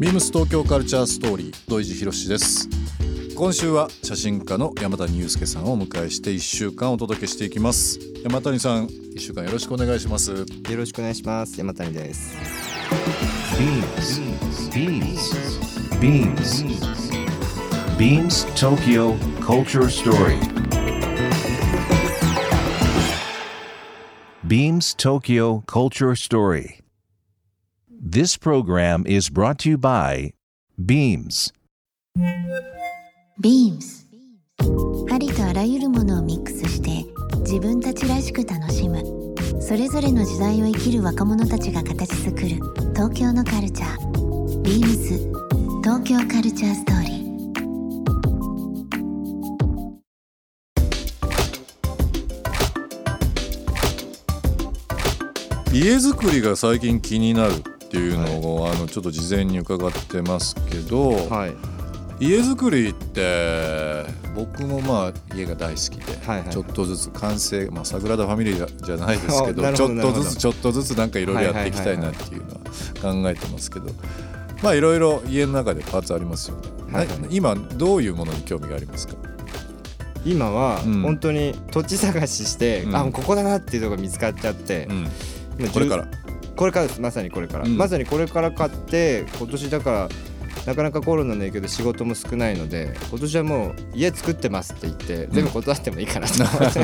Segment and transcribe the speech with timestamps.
[0.00, 2.70] ビームス東京カルチャーストーリー土井地博です。
[3.36, 7.98] 今週は写真家の山谷裕介さんをお迎えして1週間お届けしていきます。
[8.24, 10.30] 山谷さん1週間よろしくお願いします。
[10.30, 11.60] よろしくお願いします。
[11.60, 12.34] 山谷です。
[14.72, 15.20] Beams
[16.00, 16.64] Beams
[17.98, 20.38] Beams Tokyo Culture Story.
[24.46, 26.79] Beams Tokyo Culture Story
[28.12, 30.32] This program is brought to you by
[30.84, 31.52] Beams.
[33.40, 34.04] Beams.
[35.12, 37.04] ありとあらゆるものをミックスして
[37.42, 39.00] 自分たちらしく楽しむ。
[39.62, 42.48] それぞれの時代を生きる若者たちが形作る
[42.96, 44.62] 東京のカルチャー。
[44.62, 45.30] Beams.
[45.84, 57.54] 東京カルチャーストーリー家づくりが最近気になる
[57.90, 61.48] っていうのを、はい、あのちょっと事前に伺ってますけど、は
[62.20, 64.04] い、家づくりって
[64.36, 73.90] 僕もまあ家が大好きで、はいはい、ちょっとずつ完成、まあ、サグラダ・ファミリーじゃないですけど ちょっとずつちょっとずつなんかいろいろやっていきたいなっていうのは考えてますけど。
[74.62, 76.62] まあいろいろ家の中でパーツありますよね、
[76.92, 79.14] はいはい、今どういうものに興味がありますか？
[80.22, 84.86] 今は本当に土地探しして、うん、あここだなっていうところが見つかっちゃって、
[85.58, 86.08] うん、これから
[86.56, 87.00] これからです。
[87.00, 90.08] まさにこれから、うん、まさにこれから買って今年だから
[90.66, 96.44] なかなかコロナの影響で仕事も少ないので今年はもう家作ってますって言って全部断ってもいいかなと。
[96.44, 96.80] 思って、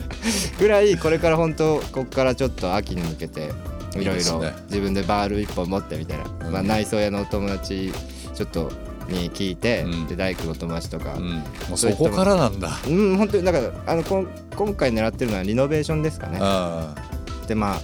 [0.58, 3.52] ぐらいこれから本当ここからちょっと秋に向けて
[3.96, 7.92] いろいろ自分でバール1本持ってみたいな、まあ、内装屋のお友達
[8.34, 8.72] ちょっと
[9.08, 11.42] に聞いて、うん、で大工の友達とか、うん、も
[11.74, 12.78] うそこからなんだ。
[12.86, 16.38] うん本当にだからあのこ今回狙ってるのはリノベーションですかね。
[17.46, 17.80] でまあ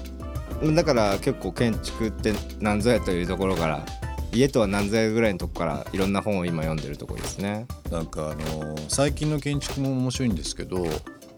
[0.73, 3.85] だから結構建築って何ぞやというところから
[4.33, 7.67] 家とは何ぞやぐらいのとこからいろんな本を今読んでるところですね。
[7.91, 10.79] なんかあのー、最近の建築も面白いんですけど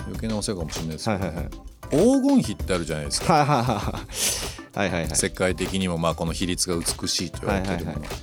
[0.07, 1.51] 余計なお世話かもしれないですけど、はいはいはい、
[1.91, 3.45] 黄金比ってあるじゃないですか。
[4.75, 7.93] はいはいはい、世界的にもまあこの比率が美しいと言われてるも。
[7.93, 8.15] の、はいはいは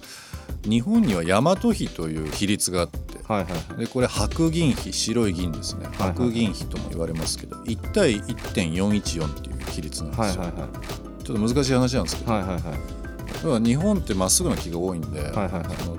[0.66, 0.70] い。
[0.70, 5.88] 日本には大和比という比率があって、はいはいはい、でこれ白銀比白い銀ですね。
[5.94, 15.98] 白銀比とも言われますけど、はいはい、1対1.414っていう比率なんですよ、はいはいはい、ちょっと難しい話なんですけど、はいはいはい、日本ってまっすぐな木が多いんで、はいはいはい、あの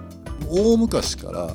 [0.49, 1.51] 大昔から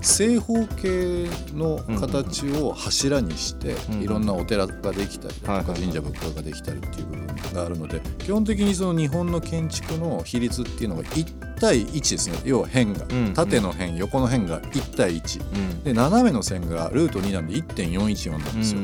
[0.00, 12.38] 正方形の形を柱にして、いろんなお寺ができたりとか神社仏閣ができたりっていう部分があるので基本的にその日本の建築の比率っていうのが1対1ですね。
[12.44, 18.80] 要は辺が、縦の辺横の辺が1対1、で斜めの線がルート2なんで1.414なんですよ。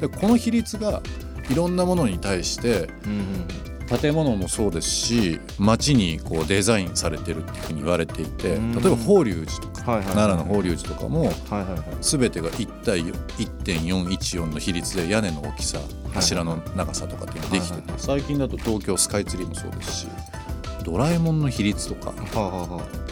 [0.00, 1.00] でこの比率が
[1.50, 2.88] いろんなものに対して、
[4.00, 11.32] 建物もそうですし街にこうデザインされてるっていうふうに言われていて例えば法隆寺とか、奈良の法隆寺とかも、
[12.02, 15.78] 全てが1対1.414の比率で屋根の大きさ
[16.12, 20.08] 柱の長さとかっていうのができてて、最近だと東京スカイツリーもそうですし
[20.84, 22.12] ドラえもんの比率とか、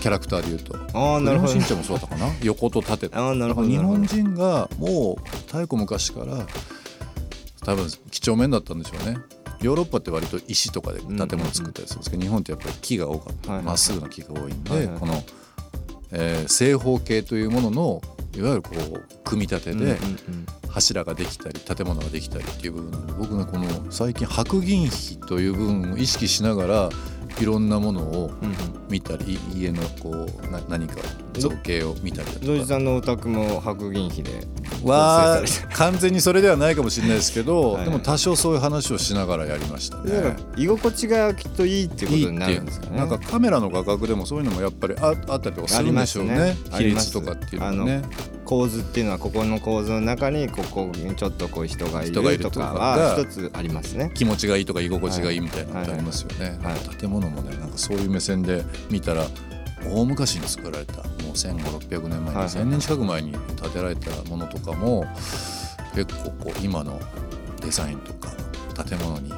[0.00, 2.32] キャラクターでいうとあなるほど、ね、もそうだったかな？
[2.42, 6.46] 横と縦 あなるほど日本人がもう太古昔から
[7.66, 9.18] 多分几帳面だったんでしょうね。
[9.60, 13.60] ヨーロッパって割と石とかで建物作ったりするんですけど、日本ってやっぱり木が多かった。
[13.60, 15.24] ま、っすぐな木が多いんで、この、
[16.12, 18.02] えー、正方形というものの
[18.36, 19.98] いわゆるこう組み立てで
[20.68, 26.90] 柱ができたり建物ができたりっていう部分なんで僕ねこの最近白銀比という部分を意識しながら
[27.40, 28.30] いろんなものを
[28.90, 30.96] 見たり、うん、家のこうな何か
[31.32, 32.46] 造形を見たりだとか。
[32.46, 34.46] 土井さんのお宅も白銀比で
[34.86, 35.42] は
[35.74, 40.36] 完全にそれではないかもしれないですけどはい、でも多少そういう話をしながらやりましたね。
[40.56, 42.96] 居心地がきっといいってことになるんですかね。
[42.96, 46.34] なんかカメラの画角でもそういうのもやっぱりああったりとかするんでしょうね。
[46.34, 48.02] ね比率とかっていうのね。
[48.44, 54.12] 構図っていうのはここの構図の中にここにちょっとこう人がいるとかは一つありますね。
[54.14, 59.26] 気持ちがいいとか居心地がいいみたいなのってありますよね、はいはい、建物もねなんかそういう目線で見たら
[59.84, 65.06] 大昔に作られたもう1500600年前に、1,000年近く前に建てられたものとかも
[65.94, 67.00] 結構こう今の
[67.60, 68.30] デザインとか
[68.84, 69.32] 建物に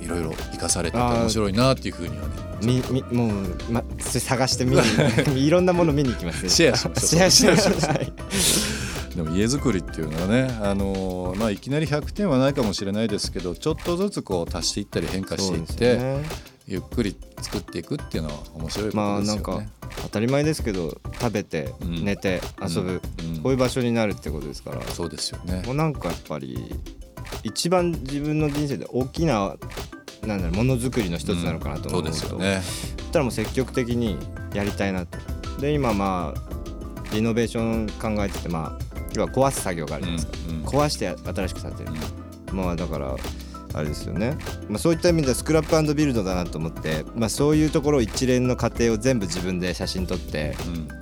[0.00, 4.76] いろいろ生かされてて面白いなっていうふうにはねみみもう、ま、探してみ
[5.36, 8.82] いろんなもの見に行きますねシェアしますシェアします
[9.16, 16.22] でも家づくりっていうのはね、あのー、まあ、いきなり100点はないかもしれないですけどちょっとずつこう足していったり変化していって、ね、
[16.66, 18.92] ゆっくり作っていくっていうのは面白いことですよね。
[18.94, 19.62] まあなんか
[20.02, 23.02] 当たり前ですけど食べて、寝て遊ぶ、
[23.34, 24.82] うん、こういう場所になるってことですから。
[24.82, 25.62] そうですよね。
[25.66, 26.74] もうなんかやっぱり
[27.42, 29.56] 一番自分の人生で大きな
[30.26, 32.62] なんだろうものづくりの一つなのかなと思うん、ですよね。
[33.12, 34.16] たらもう積極的に
[34.54, 35.18] やりたいなと。
[35.60, 41.92] で今まあリノベーション考えててまあ要は壊す作業があるじゃないですか、うんうん、壊して新しく建てる、
[42.50, 43.14] うん、まあだから
[43.74, 44.36] あれですよね、
[44.68, 50.56] まあ、そういった意味ではスクラップビルドだなと思って、まあ、そういうところ一連の過程を全部自分で写真撮って、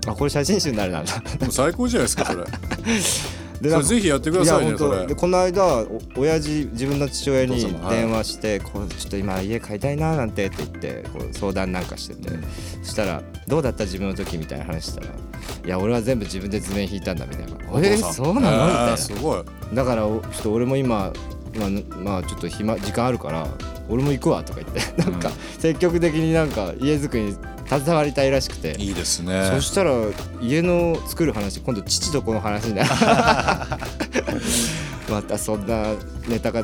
[0.04, 1.04] うん、あこれ写真集になるな。
[1.50, 2.44] 最高じゃないですかそれ。
[3.60, 5.06] でぜひやってくださいねそれ。
[5.06, 5.84] でこの間
[6.16, 12.30] 親父自分の父親に電話して「こうちょっと今家買いたいな」なんてって言ってこう相談なんかしてて、
[12.82, 15.08] そしたら「どうだった自分の時」みたいな話したら
[15.66, 17.52] 「いや俺は全部自分で図面引いたんだ」みたいな
[17.86, 18.96] 「えー、そうなの?」みたいな。
[18.96, 19.44] すごい。
[19.74, 21.12] だからちょっと俺も今
[21.58, 23.48] まあ、まあちょっと暇時間あるから
[23.88, 25.02] 俺も行くわとか言って。
[25.02, 27.36] なんか積極的になんか家づくりに
[27.66, 28.76] 携わりたいらしくて。
[28.78, 29.50] いいですね。
[29.52, 29.92] そしたら
[30.40, 32.90] 家の作る話今度父と子の話になる。
[35.10, 35.94] またそんな
[36.28, 36.62] ネタが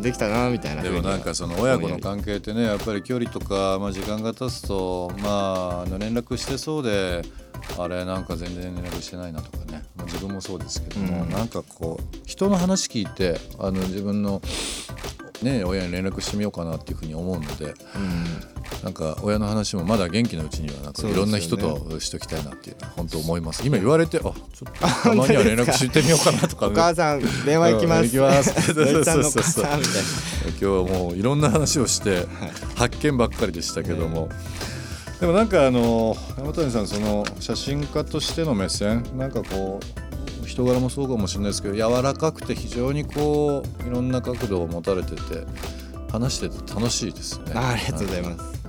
[0.00, 7.22] できたなみたいなでもなんかその親子の関係ってねやっぱり距離とか、まあ、時間が経つとまあ連絡してそうで
[7.78, 9.61] あれなんか全然連絡してないなとか
[10.04, 14.40] 自分もそうですけども、うん、なんかこう人の話聞いてあの自分の
[15.42, 23.66] ね親に連絡してみようかなっていうふうに思うので、うん、なんか親の話もまだ元気なうちにはなんかいろんな人としときたいなっていうのは本当思います。
[23.66, 24.32] 今言われてあちょっ
[24.72, 28.72] とたまには連絡してみようかなとか、ね、お母さん電話行きます、うん、行きます。
[28.72, 29.64] そうそうそうそう。
[29.64, 32.26] 今日はもういろんな話をして
[32.76, 34.28] 発見ばっかりでしたけども、
[35.22, 39.78] でもなんかあの山谷さんその写真家としての目線なんかこ
[40.42, 45.22] う人柄もそうかもしれないですけど柔らかくて非常にこういろんな角度を持たれてて
[46.10, 47.52] 話してて楽しいですね。
[47.54, 48.62] ありがとうございます。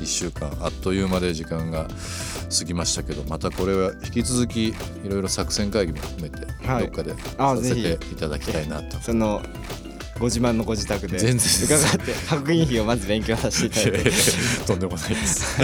[0.00, 1.88] 1週間あっという間で時間が
[2.56, 4.74] 過ぎましたけどまたこれは引き続きい
[5.08, 8.98] ろいろ作戦会議も含めてどっかでさせていただきたいなと。
[8.98, 9.42] その
[10.18, 14.10] ご自慢のご自宅で伺って白銀比をまず勉強させていただいて。
[14.66, 15.60] とんでもないです。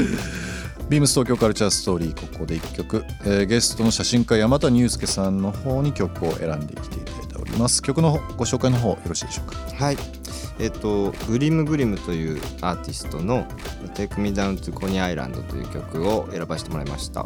[0.89, 7.83] ビームス東京カルチャーストーリーここで1曲、えー、ゲストの写真家山谷祐介さんの方に曲を選んできていただいております。
[7.83, 9.85] 曲のご紹介の方よろしいでしょうか？
[9.85, 9.99] はい。
[10.59, 13.47] えっ、とグリムグリムというアーティストの
[13.95, 17.25] 「Take Me Down to Coney Island」という曲を選ばせてもらいました。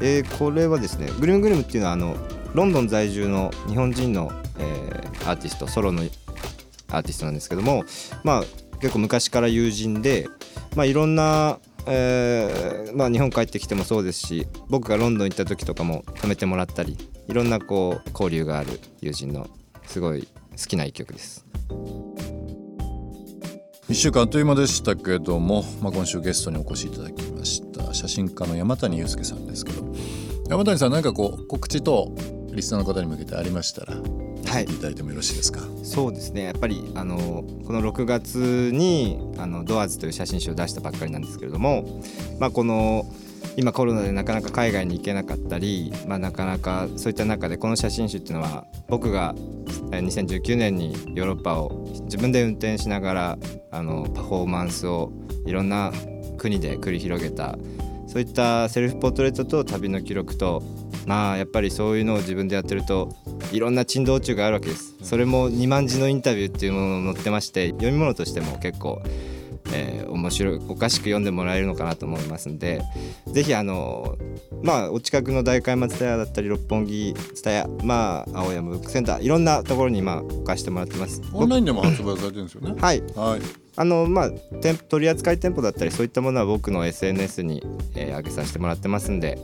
[0.00, 2.16] えー、これはですねグリムグリムっていうのはあの
[2.54, 4.32] ロンドン在住の日本人の、
[4.64, 7.84] えー、アーティストソロのアーティストなんですけども
[8.22, 8.44] まあ
[8.80, 10.28] 結構昔から友人で、
[10.76, 19.48] まあ、いろんな、えーまあ、日本帰ってきてもそうですし僕がロンドン行った時とかも泊めてもらったりいろんなこう交流がある友人の
[19.86, 20.28] すごい
[20.58, 21.44] 好きな一曲です。
[23.88, 29.94] 1週間あっという間でしたけども、まあ、今週ゲストにお越しいただきました写真家の山谷祐介さんですけど
[30.48, 32.14] 山谷さん何かこう告知と
[32.52, 33.94] リスナーの方に向けてありましたら
[34.54, 35.62] はい、いただいてもよろしいですか？
[35.82, 36.44] そうですね。
[36.44, 42.00] やっぱりあのこの6月にあのドアーズという写真集を出したばっかりなんですけれども、
[42.38, 43.04] まあこの
[43.56, 49.34] 今コロナでなかなか海外に行けなかったり、まあ、なかなかそういった中でこの写真集っていうのは僕が
[49.90, 53.38] 2019年にヨーロッパを自分で運転しながら
[53.72, 55.10] あのパフォーマンスを
[55.46, 55.92] いろんな
[56.38, 57.58] 国で繰り広げた
[58.06, 60.62] そういったセルフポートレートと旅の記録と
[61.06, 63.14] まあやっぱりそういうのを自分でやってると
[63.52, 64.94] いろんな珍道中があるわけです。
[65.02, 69.02] それも2万字のインタビューっていうもの載ってまして読み物としても結構
[69.72, 72.82] えー、面白いおかしく読んでもらえるのかなと思いますんで
[73.26, 74.16] ぜひあの
[74.62, 81.22] まあお近くの代官山蔦屋だったり六本木蔦屋まあ青山ブックセンターいろんなところにまあ置かしてもらってます。
[81.32, 82.74] オンラインでも発売されてるんですよね。
[82.80, 83.40] はい、はい、
[83.76, 87.62] あのまあ店取扱店舗だったりそういったものは僕の SNS に、
[87.96, 89.38] えー、上げさせてもらってますんで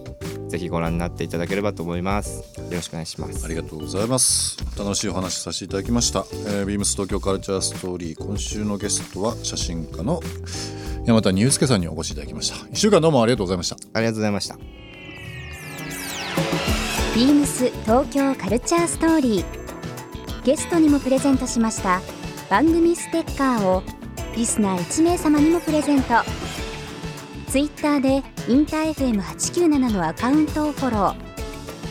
[0.51, 2.41] ぜひご覧になっていただければと思います。
[2.59, 3.45] よろしくお願いします。
[3.45, 4.59] ありがとうございます。
[4.79, 8.25] 楽しいお話させていただきました、えー、ビームス東京カルチャーストーリー。
[8.25, 10.21] 今週のゲストは写真家の
[11.07, 12.69] 山田祐介さんにお越しいただきました。
[12.69, 13.77] 一週間どうもありがとうございました。
[13.95, 14.57] ありがとうございました。
[17.15, 19.61] ビームス東京カルチャーストーリー。
[20.45, 22.01] ゲストにもプレゼントしました
[22.49, 23.83] 番組ステッカーを
[24.35, 26.15] リスナー1名様にもプレゼント
[27.51, 31.15] ツイッターでインター FM897 のアカウントをフォロー。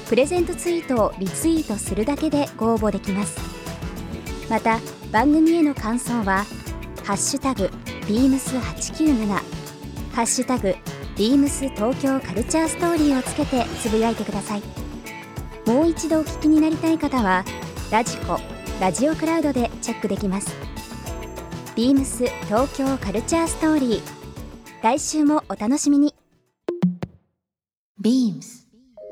[0.08, 3.38] プレゼントツイートをリツイートするだけでご応募できます。
[4.50, 4.80] また
[5.12, 6.46] 番組への感想は
[7.04, 7.70] 「ハッシュタグ
[8.08, 9.28] ビームス897」
[10.16, 10.74] 「ハッシュタグ
[11.18, 14.64] ビームス東京カルチャーストーリー」をつけてつぶやいてください。
[15.66, 17.44] もう一度お聞きになりたい方は
[17.92, 18.40] ラジコ
[18.80, 20.56] ラジオクラウドでチェックできます。
[21.76, 24.19] ビームス東京カルチャーストーリー。
[24.82, 26.16] 来週もお楽しみに
[28.02, 28.66] BEAMS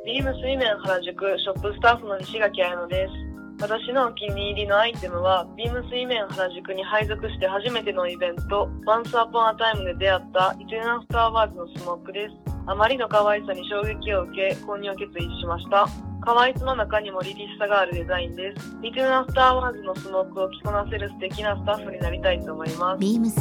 [0.05, 12.53] ビームスイメン原宿ショップスタッフの西垣彩乃です私のお気に入りのアイテムは、ビームスイメン原宿に配属して初めてのイベント、Once Upon a Time で出会ったイテナスターバーズのスモークです。
[12.67, 15.87] あまりの可愛さに衝撃を受け、購入を決意しました。
[16.23, 18.77] 可愛さの中にもリリースさがあるデザインです。
[18.83, 22.99] リテゥーナスターワーズのスモークを着こなせる素敵なスタッフになりたいと思います。
[22.99, 23.39] ビームス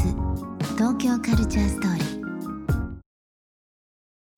[0.76, 2.15] 東京カルチャーストーリー